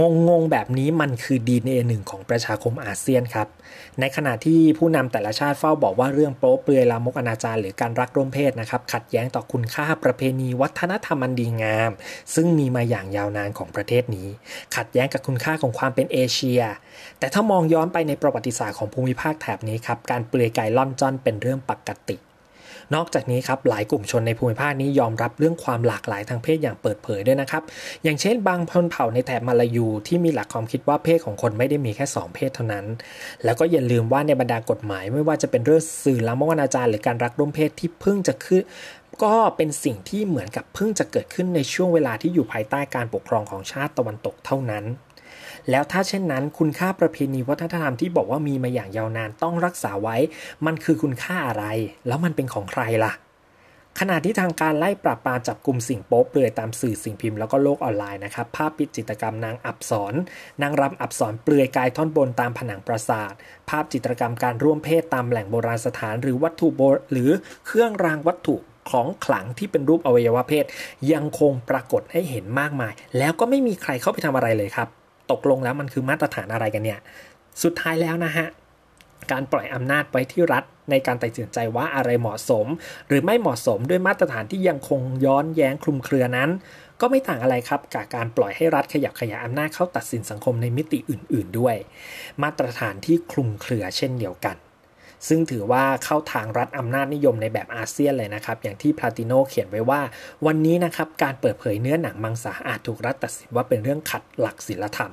[0.00, 3.48] งงงแบบนี้มันคือดีเอหนึ่งของประชาคมอาเซียนครับ
[4.00, 11.90] ในขณะที่ผู้นำแต่ละชาติเฝ้าบอกว่าเรื่องโป๊เปลือยลามกอนาจารหรือการรักร่วมเพศนะครับ ขัดแย้งต่อคุณค่าประเพณีวัฒนธรรมอันดีงาม
[12.34, 14.28] ซึ่งมีมาอย่างยาวนานของประเทศนี้
[14.76, 16.60] ขัดแย้งกับคุณค่าของความเป็นเอเชีย
[17.18, 22.16] แต่ถ้ามองย้อนไปในประวัติศาสตร์ของภูมิภาคแถบนี้ครับการเปลือยกายล่อนจ้อนเป็นเรื่องปกติ
[22.94, 27.62] นอกจากนี้ครับหลายกลุ่มชนในภูมิภาคนี้ยอมรับเรื่องความหลากหลายทางเพศอย่างเปิดเผยด้วยนะครับ
[28.04, 32.86] อย่างเช่น บางพนเผ่าในแถบมาลายูที่มีหลักความคิดว่าเพศของคนไม่ได้มีแค่ 2 เพศเท่านั้น
[33.44, 38.62] แล้วก็อย่าลืมว่าในบรรดากฎหมายไม่ว่าจะเป็นเรื่องสื่อละมกอนาจารหรือการรักร่วมเพศที่เพิ่งจะขึ้น
[39.24, 44.84] ก็เป็นสิ่งที่เหมือนกับเพิ่งจะเกิดขึ้นในช่วงเวลาที่อยู่ภายใต้การปกครองของชาติตะวันตกเท่านั้น
[45.70, 50.16] แล้วถ้าเช่นนั้น คุณค่าประเพณีวัฒนธรรมที่บอกว่ามีมาอย่างยาวนานต้องรักษาไว้
[50.66, 51.64] มันคือคุณค่าอะไร
[52.06, 53.12] แล้วมันเป็นของใครล่ะ
[54.00, 60.14] ขณะที่ทางการไล่ปราบปรามจับกลุ่มสิ่งโป๊เปลือยตามสื่อสิ่งพิมพ์แล้วก็โลกออนไลน์นะครับภาพปิดจิตรกรรมนางอับสร
[60.62, 63.32] นางรำอับสรเปลือยกายท่อนบนตามผนังปราสาท
[63.68, 66.80] ภาพจิตรกรรมการร่วมเพศตามแหล่งโบราณสถานหรือวัตถุโบ
[67.12, 67.30] หรือ
[67.66, 68.56] เครื่องรางวัตถุ
[68.90, 70.64] ของขลังที่เป็นรูปอวัยวะเพศ
[71.12, 74.88] ยังคงปรากฏให้เห็นมากมาย แล้วก็ไม่มีใครเข้าไปทำอะไรเลยครับ
[75.32, 77.00] ตกลงแล้วมันคือมาตรฐานอะไรกันเนี่ย
[77.62, 78.46] สุดท้ายแล้วนะฮะ
[79.32, 82.66] การปล่อยอำนาจไว้ที่รัฐในการตัดสินใจว่าอะไรเหมาะสม
[83.08, 86.50] หรือไม่เหมาะสมด้วยมาตรฐานที่ยังคงย้อนแย้งคลุมเครือนั้น
[87.00, 91.76] ก็ไม่ต่างอะไรครับกับการปล่อยให้รัฐขยับขยายอำนาจเข้าตัดสินสังคมในมิติอื่น ๆ ด้วย
[92.42, 94.56] มาตรฐานที่คลุมเครือเช่นเดียวกัน
[95.28, 100.00] ซึ่งถือว่าเข้าทางรัฐอำนาจนิยมในแบบอาเซียนเลยนะครับ อย่างที่พลาติโนเขียนไว้ว่า
[100.46, 105.12] วันนี้นะครับ การเปิดเผยเนื้อหนังมังสาอาจถูกรัฐตัดสินว่าเป็นเรื่องขัดหลักศีลธรรม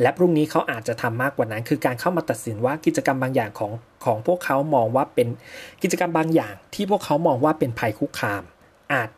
[0.00, 3.72] และพรุ่งนี้เขาอาจจะทำมากกว่านั้น คือการเข้ามาตัดสินว่ากิจกรรมบางอย่างของ
[4.04, 5.28] ของพวกเขามองว่าเป็น
[5.82, 8.42] กิจกรรมบางอย่าง ที่พวกเขามองว่าเป็นภัยคุกคาม
[8.92, 9.10] อาจ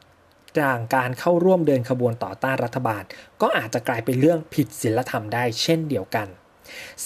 [0.58, 3.02] จางการเข้าร่วมเดินขบวนต่อต้านรัฐบาล
[3.40, 6.28] ก็อาจจะกลายเป็นเรื่องผิดศีลธรรมได้เช่นเดียวกัน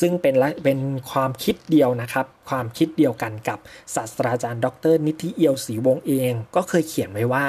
[0.01, 0.35] ซึ่งเป็น
[0.65, 0.79] เป็น
[1.11, 3.59] ความคิดเดียวนะครับ ความคิดเดียวกันกับ
[3.95, 7.47] ศาสตราจารย์ ดร นิติเอียวศรีวงเอง ก็เคยเขียนไว้ว่า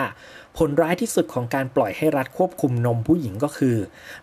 [0.58, 3.78] ผลร้ายที่สุดของการปล่อยให้รัฐควบคุมนมผู้หญิงก็คือ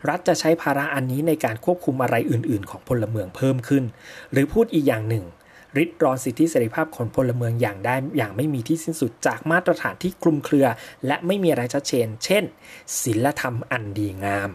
[0.09, 3.85] รัฐจะใช้ภาระอันนี้ในการควบคุมอะไรอื่น ๆ ของพลเมืองเพิ่มขึ้น
[4.33, 5.25] หรือพูดอีกอย่างหนึ่ง
[5.77, 10.67] ริดรอนสิทธิเสรีภาพของพลเมืองอย่างได้อย่างไม่มีที่สิ้นสุดจากมาตรฐานที่คลุมเครือ
[11.07, 12.45] และไม่มีอะไรชัดเจน เช่น
[13.01, 14.51] ศีลธรรมอันดีงาม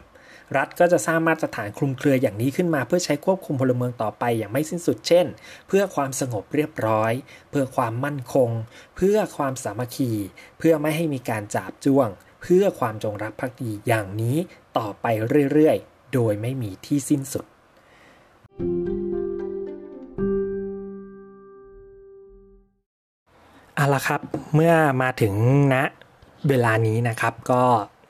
[0.57, 5.25] รัฐก็จะสร้างมาตรฐานคลุมเครืออย่างนี้ขึ้นมา เพื่อใช้ควบคุมพลเมืองต่อไปอย่างไม่สิ้นสุดเช่น
[5.67, 7.11] เพื่อความสงบเรียบร้อย
[7.49, 8.49] เพื่อความมั่นคง
[8.95, 10.11] เพื่อความสามัคคี
[10.57, 12.07] เพื่อไม่ให้มีการจาบจ้วง
[12.41, 14.37] เพื่อความจงรักภักดีอย่างนี้
[14.77, 15.05] ต่อไป
[15.51, 17.45] เรื่อยๆ โดยไม่มีที่สิ้นสุด
[23.75, 24.21] เอาละครับ
[24.55, 25.33] เมื่อมาถึง
[25.73, 25.75] ณ
[26.49, 27.63] เวลานี้นะครับก็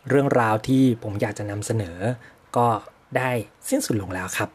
[0.09, 1.97] เรื่องราวที่ผมอยากจะนำเสนอ
[2.57, 2.67] ก็
[3.17, 3.31] ได้
[3.69, 4.49] สิ้นสุดลงแล้วครับ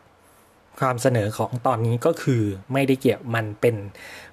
[0.80, 3.76] ความเสนอของตอนนี้ก็คือไม่ได้เกี่ยวมันเป็น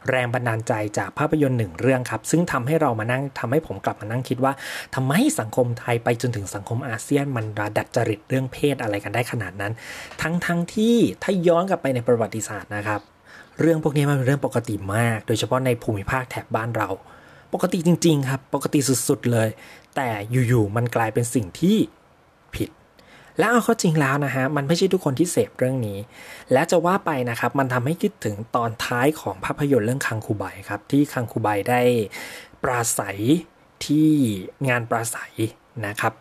[0.10, 4.54] แรงบันดาลใจจากภาพยนตร์หนึ่งเรื่องครับ ซึ่งทำให้เรามานั่งทำให้ผมกลับมานั่งคิดว่า
[4.96, 7.46] ทำไมสังคมไทยไปจนถึงสังคมอาเซียน มัน
[7.78, 9.74] ดัดจริตเรื่องเพศอะไรกันได้ขนาดนั้น
[10.22, 13.02] ทั้งทั้งที่ถ้าย้อนกลับไปในประวัติศาสตร์นะครับ
[13.60, 16.90] เรื่องพวกนี้มันเป็นเรื่องปกติมาก โดยเฉพาะในภูมิภาคแถบบ้านเรา
[17.54, 19.50] ปกติจริง ๆ ครับ ปกติสุดๆเลย
[19.96, 20.10] แต่
[20.48, 21.78] อยู่ๆมันกลายเป็นสิ่งที่
[22.56, 22.70] ผิด
[23.40, 25.98] แล้วเอาเข้าจริงแล้วนะฮะมันไม่ใช่ทุกคนที่เสพเรื่องนี้
[26.54, 31.82] และจะว่าไปนะครับมันทำให้คิดถึงตอนท้ายของภาพยนตร์เรื่องคังคูไบครับที่คังคูไบได้
[32.64, 33.20] ปราศัย
[33.86, 34.10] ที่
[34.70, 35.34] งานปราศัย
[35.88, 36.14] นะครับ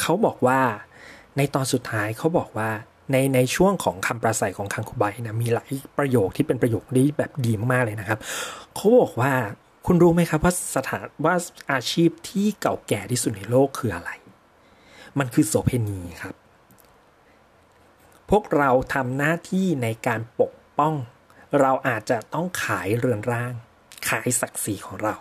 [0.00, 0.60] เขาบอกว่า
[1.36, 2.70] ในตอนสุดท้ายเขาบอกว่า
[3.12, 8.18] ในในช่วงของคำปราศัยของคังคูไบนะมีหลายประโยคที่เป็นประโยคที่แบบดีมากๆเลยนะครับ
[8.74, 9.32] เขาบอกว่า
[9.86, 11.34] คุณรู้ไหมครับว่าสถานว่า
[11.72, 14.10] อาชีพที่เก่าแก่ที่สุดในโลกคืออะไร
[15.18, 16.34] มันคือโสเพณีครับ
[18.30, 20.94] พวกเราทำหน้าที่ในการปกป้อง
[21.60, 23.52] เราอาจจะต้องขายเรือนร่าง
[24.08, 25.14] ขายศักดิ์ศรีของเรา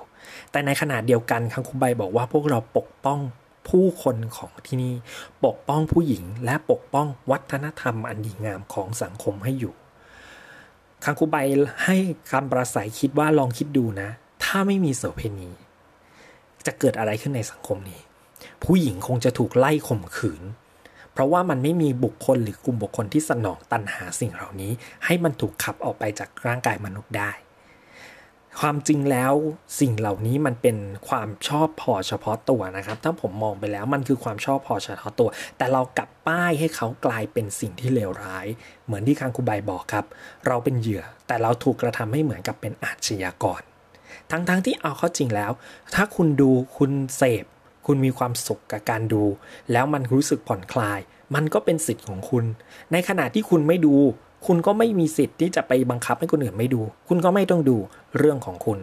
[0.51, 3.19] แต่ในขณะเดียวกันคังคุใบบอกว่าพวกเราปกป้อง
[3.69, 4.93] ผู้คนของที่นี่
[5.45, 9.73] ปกป้องผู้หญิงและปกป้องวัฒนธรรมอันดีงามของสังคมให้อยู่
[11.03, 11.35] คังคุใบ
[11.83, 11.95] ให้
[12.31, 14.09] คำประสัยคิดว่าลองคิดดูนะ
[14.43, 15.49] ถ้าไม่มีโสเพณี
[16.65, 18.01] จะเกิดอะไรขึ้นในสังคมนี้
[18.63, 20.43] ผู้หญิงคงจะถูกไล่ข่มขืน
[21.13, 24.71] เพราะว่ามันไม่มีบุคคลหรือกลุ่มบุคคลที่สนองตันหาสิ่งเหล่านี้
[25.05, 27.31] ให้มันถูกขับออกไปจากร่างกายมนุษย์ได้
[28.59, 29.33] ความจริงแล้ว
[29.79, 30.77] สิ่งเหล่านี้มันเป็น
[31.09, 38.47] ความชอบพอเฉพาะตัวนะครับ ถ้าผมมองไปแล้วมันคือความชอบพอเฉพาะตัว แต่เรากลับป้ายให้เขากลายเป็นสิ่งที่เลวร้าย
[38.85, 40.05] เหมือนที่คางคูใบบอกครับ
[40.47, 43.61] เราเป็นเหยื่อ แต่เราถูกกระทำให้เหมือนกับเป็นอาชญากร
[44.31, 45.51] ทั้งๆทที่เอาเข้าจริงแล้ว
[45.95, 47.45] ถ้าคุณดูคุณเสพ
[47.85, 49.23] คุณมีความสุขกับการดู
[49.71, 50.99] แล้วมันรู้สึกผ่อนคลาย
[51.35, 52.45] มันก็เป็นสิทธิ์ของคุณ
[52.91, 53.95] ในขณะที่คุณไม่ดู
[54.47, 57.77] คุณก็ไม่มีสิทธิ์ที่จะไปบังคับให้คนอื่นไม่ดู คุณก็ไม่ต้องดู
[58.17, 58.79] เรื่องของคุณ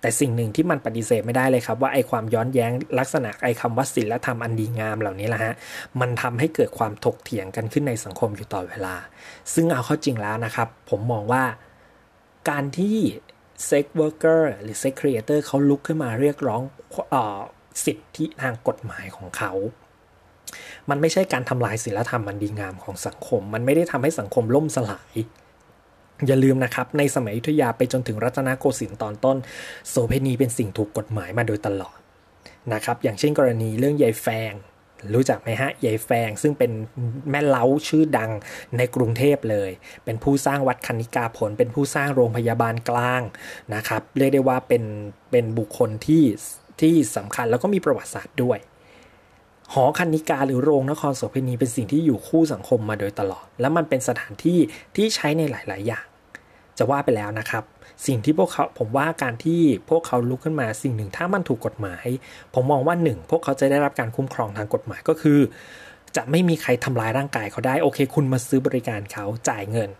[0.00, 5.54] แต่สิ่งหนึ่งที่มันปฏิเสธไม่ได้เลยครับว่าไอ้ความย้อนแย้งลักษณะไอ้คำว่าศีลธรรมอันดีงามเหล่านี้แหละฮะ
[6.00, 8.94] มันทำให้เกิดความถกเถียงกันขึ้นในสังคมอยู่ตลอดเวลา
[9.54, 11.44] ซึ่งเอาเข้าจริงแล้วนะครับ ผมมองว่า
[12.50, 12.98] การที่
[13.66, 16.62] sex worker หรือ sex creator เขาลุกขึ้นมาเรียกร้อง
[17.14, 17.16] อ
[17.84, 19.52] สิทธิทางกฎหมายของเขา
[20.90, 25.14] มันไม่ใช่การทำลายศีลธรรมอันดีงามของสังคม มันไม่ได้ทำให้สังคมล่มสลาย
[26.26, 29.36] อย่าลืมนะครับ ในสมัยอยุธยาไปจนถึงรัตนโกสินทร์ตอนต้น
[29.88, 31.98] โสเภณีเป็นสิ่งถูกกฎหมายมาโดยตลอด
[32.72, 34.52] นะครับ อย่างเช่นกรณีเรื่องยายแฟง
[35.14, 36.72] รู้จักไหมฮะยายแฟง ซึ่งเป็น
[37.30, 38.30] แม่เล้าชื่อดัง
[38.76, 39.70] ในกรุงเทพเลย
[40.04, 43.22] เป็นผู้สร้างวัดคณิกาผล เป็นผู้สร้างโรงพยาบาลกลาง
[43.74, 44.84] นะครับ เรียกได้ว่าเป็น
[45.30, 46.24] เป็นบุคคลที่
[46.80, 48.58] ที่สำคัญแล้วก็มีประวัติศาสตร์ด้วย
[49.72, 54.58] หอคันนิกาหรือโรงนครโสเภณีเป็นสิ่งที่อยู่คู่สังคมมาโดยตลอด และมันเป็นสถานที่
[54.96, 56.06] ที่ใช้ในหลาย ๆ อย่าง
[56.78, 57.64] จะว่าไปแล้วนะครับ
[58.06, 59.60] สิ่งที่พวกเขาผมว่าการที่
[59.90, 62.06] พวกเขาลุกขึ้นมาสิ่งหนึ่งถ้ามันถูกกฎหมาย
[62.54, 65.40] ผมมองว่าหนึ่งพวกเขาจะได้รับการคุ้มครองทางกฎหมายก็คือ
[66.16, 69.90] จะไม่มีใครทำร้ายร่างกายเขาได้โอเค คุณมาซื้อบริการเขาจ่ายเงิน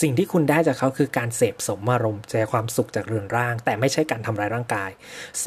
[0.00, 4.90] สิ่งที่คุณได้จากเขาคือการเสพสมอารมณ์ใจความสุขจากเรือนร่าง แต่ไม่ใช่การทำร้ายร่างกาย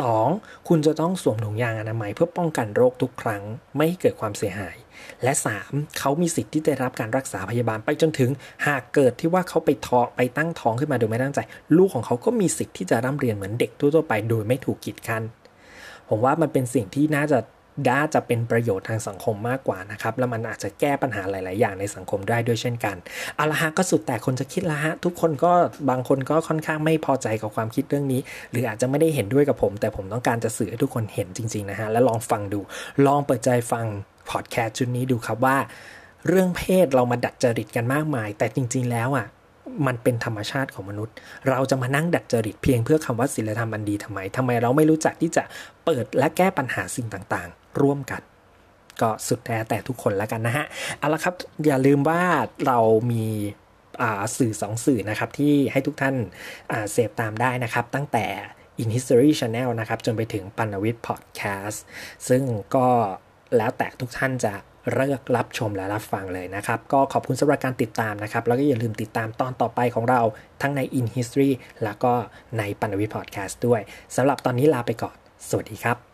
[0.06, 0.68] 2.
[0.68, 3.44] คุณจะต้องสวมถุงยางอนามัยเพื่อป้องกันโรคทุกครั้ง
[3.76, 4.78] ไม่ให้เกิดความเสียหาย
[5.24, 5.34] และ
[5.66, 6.00] 3.
[6.00, 8.30] เขามีสิทธิ์ที่ได้รับการรักษาพยาบาลไปจนถึง
[8.68, 11.40] หากเกิดที่ว่าเขาไปท้องไปตั้งท้องขึ้นมาโดยไม่ตั้งใจ
[11.78, 15.22] ลูกของเขาก็มีสิทธิ์ที่จะร่ำเรียนเหมือนเด็กทั่วไป โดยไม่ถูกกีดกัน
[16.10, 17.40] ผมว่ามันเป็นสิ่งที่น่าจะ
[17.88, 22.96] ด้าจะเป็นประโยชน์ทางสังคมมากกว่านะครับ แล้วมันอาจจะแก้ปัญหาหลาย ๆ อย่างในสังคมได้ด้วยเช่นกัน
[23.36, 25.52] เอาละฮะก็สุดแต่คนจะคิดละฮะทุกคนก็
[25.90, 32.60] บางคนก็ค่อนข้างไม่พอใจกับความคิดเรื่องนี้ หรืออาจจะไม่ได้เห็นด้วยกับผม แต่ผมต้องการจะสื่อให้ทุกคนเห็นจริง ๆ นะฮะและลองฟังดู
[33.06, 33.86] ลองเปิดใจฟัง
[34.30, 35.58] พอดแคสต์ชุดนี้ดูครับว่า
[36.28, 39.28] เรื่องเพศเรามาดัดจริตกันมากมาย แต่จริง ๆ แล้วอะ
[39.88, 41.16] มันเป็นธรรมชาติของมนุษย์
[41.50, 45.44] เราจะมานั่งดัดจริตเพียงเพื่อคำว่าศีลธรรมอันดีทำไมทำไมเราไม่รู้จักที่จะ
[45.86, 47.50] เปิดและแก้ปัญหาสิ่งต่าง
[47.82, 48.22] ร่วมกัน
[49.02, 50.66] ก็สุดแท้แต่ทุกคนแล้วกันนะฮะ
[51.00, 52.22] เอาละครับ อย่าลืมว่า
[52.68, 52.80] เรา
[53.12, 53.26] มี
[54.38, 56.16] สื่อสองสื่อนะครับ ที่ให้ทุกท่าน
[56.92, 58.26] เสพตามได้นะครับ ตั้งแต่
[58.82, 61.84] In History Channel นะครับ จนไปถึงปันวิทย์พอดแคสต์
[62.28, 62.44] ซึ่ง
[62.76, 62.88] ก็
[63.58, 64.54] แล้วแต่ทุกท่านจะ
[64.94, 70.22] เลือกรับชมและรับฟังเลยนะครับ ก็ขอบคุณสำหรับการติดตามนะครับ แล้วก็อย่าลืมติดตามตอนต่อไปของเรา
[70.62, 71.52] ทั้งใน In History
[71.84, 72.14] แล้วก็
[72.58, 73.82] ในปันวิทย์พอดแคสต์ด้วย
[74.16, 75.16] สำหรับตอนนี้ลาไปก่อน
[75.50, 76.09] สวัสดีครับ